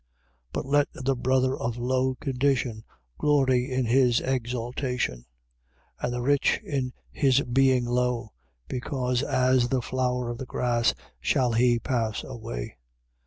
[0.01, 0.07] 1:9.
[0.53, 2.83] But let the brother of low condition
[3.19, 5.27] glory in his exaltation:
[6.01, 6.01] 1:10.
[6.05, 8.31] And the rich, in his being low:
[8.67, 12.77] because as the flower of the grass shall he pass away.